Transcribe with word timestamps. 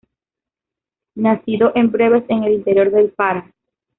Nacido 1.13 1.73
en 1.75 1.91
Breves, 1.91 2.23
en 2.27 2.41
el 2.43 2.53
interior 2.53 2.89
del 2.89 3.11
Pará. 3.11 3.53